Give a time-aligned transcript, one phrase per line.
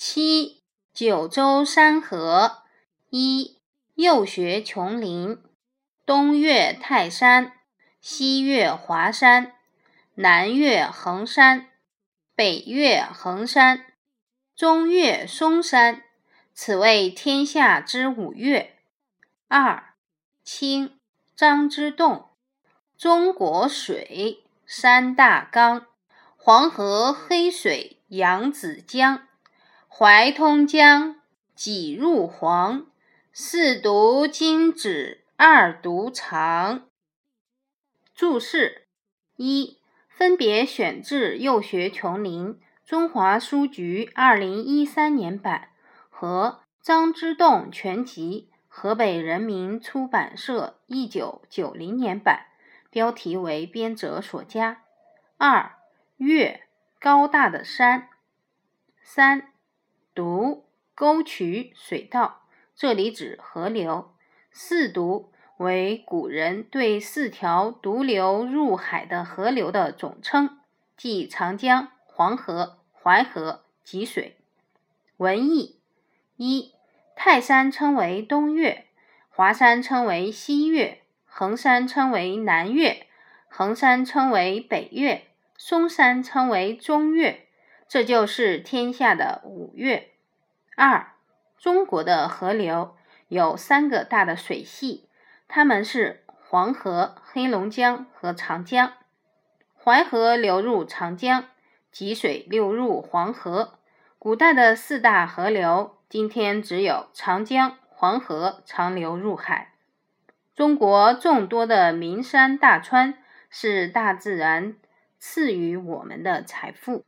[0.00, 0.62] 七、
[0.94, 2.62] 九州山河。
[3.10, 3.58] 一、
[3.96, 5.42] 右学琼林。
[6.06, 7.54] 东岳泰山，
[8.00, 9.54] 西岳华山，
[10.14, 11.70] 南岳衡山，
[12.36, 13.86] 北岳衡山，
[14.54, 16.04] 中岳嵩山，
[16.54, 18.78] 此谓天下之五岳。
[19.48, 19.94] 二、
[20.44, 20.96] 清
[21.34, 22.28] 张之洞。
[22.96, 25.88] 中国水三大纲：
[26.36, 29.24] 黄河、黑水、扬子江。
[30.00, 31.16] 怀通江，
[31.56, 32.86] 几入黄，
[33.32, 36.86] 四渎今止，二读长。
[38.14, 38.86] 注释
[39.34, 45.70] 一：分别选自《幼学琼林》中华书局二零一三年版
[46.08, 52.46] 和《张之洞全集》河北人民出版社一九九零年版，
[52.88, 54.84] 标题为编者所加。
[55.38, 55.74] 二：
[56.18, 56.68] 岳，
[57.00, 58.10] 高大的山。
[59.02, 59.48] 三。
[60.18, 60.62] 渎
[60.96, 62.40] 沟渠水道，
[62.74, 64.10] 这里指河流。
[64.50, 65.26] 四渎
[65.58, 70.58] 为古人对四条独流入海的河流的总称，
[70.96, 74.36] 即长江、黄河、淮河、济水。
[75.18, 75.78] 文艺
[76.34, 76.72] 一
[77.14, 78.86] 泰山称为东岳，
[79.28, 83.06] 华山称为西岳，衡山称为南岳，
[83.46, 87.44] 衡山称为北岳，嵩山称为中岳。
[87.88, 90.10] 这就是天下的五岳。
[90.80, 91.14] 二，
[91.58, 92.94] 中国的河流
[93.26, 95.08] 有三个大的水系，
[95.48, 98.92] 它们是黄河、黑龙江和长江。
[99.74, 101.46] 淮河流入长江，
[101.90, 103.80] 济水流入黄河。
[104.20, 109.72] 古代的四大河流，今天只有长江、黄河长流入海。
[110.54, 113.14] 中国众多的名山大川，
[113.50, 114.76] 是大自然
[115.18, 117.04] 赐予我们的财富。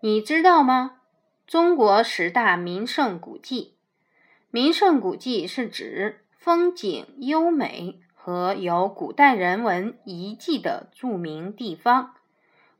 [0.00, 0.99] 你知道吗？
[1.50, 3.74] 中国十大名胜古迹，
[4.52, 12.14] 名胜古迹是指风景优美和有古代人文遗迹的著名地方。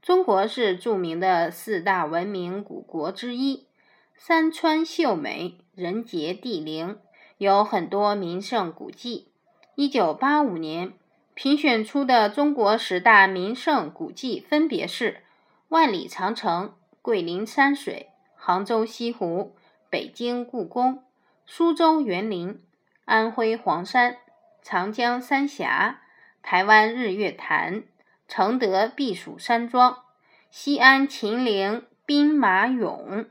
[0.00, 3.66] 中国是著名的四大文明古国之一，
[4.14, 6.97] 山川秀美，人杰地灵，
[7.38, 9.32] 有很多名胜古迹。
[9.75, 10.92] 一九八五年
[11.34, 15.25] 评选出的中国十大名胜古迹分别是
[15.70, 16.75] 万里长城。
[17.03, 18.09] 桂林山水、
[18.43, 19.55] 杭州西湖、
[19.91, 21.05] 北京故宫、
[21.45, 22.65] 苏州园林、
[23.05, 24.17] 安徽黄山、
[24.62, 26.01] 长江三峡、
[26.41, 27.83] 台湾日月潭、
[28.27, 30.05] 承德避暑山庄、
[30.51, 33.27] 西安秦岭兵马俑。